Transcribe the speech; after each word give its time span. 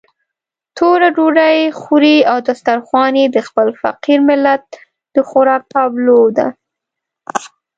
توره 0.77 1.09
ډوډۍ 1.15 1.59
خوري 1.79 2.17
او 2.31 2.37
دسترخوان 2.49 3.13
يې 3.21 3.25
د 3.31 3.37
خپل 3.47 3.67
فقير 3.81 4.19
ملت 4.29 4.63
د 5.13 5.15
خوراک 5.29 5.63
تابلو 5.73 6.19
ده. 6.37 6.47